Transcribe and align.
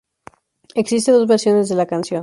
Existe 0.73 1.11
dos 1.11 1.27
versiones 1.27 1.69
de 1.69 1.75
la 1.75 1.85
canción. 1.85 2.19